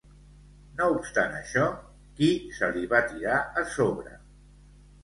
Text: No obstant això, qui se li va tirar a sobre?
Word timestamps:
No 0.79 0.87
obstant 0.93 1.35
això, 1.41 1.67
qui 2.17 2.31
se 2.61 2.71
li 2.79 2.85
va 2.95 3.05
tirar 3.13 3.39
a 3.65 3.69
sobre? 3.79 4.21